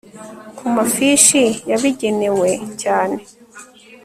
ku 0.57 0.65
mafishi 0.75 1.43
yabigenewe 1.69 2.49
cyane 2.81 3.19